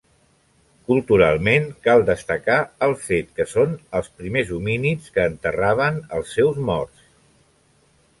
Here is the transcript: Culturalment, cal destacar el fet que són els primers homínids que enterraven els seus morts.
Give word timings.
Culturalment, 0.91 1.67
cal 1.87 1.99
destacar 2.07 2.55
el 2.87 2.95
fet 3.07 3.29
que 3.41 3.45
són 3.51 3.75
els 3.99 4.09
primers 4.23 4.49
homínids 4.57 5.13
que 5.19 5.27
enterraven 5.33 6.01
els 6.21 6.33
seus 6.39 6.59
morts. 6.71 7.05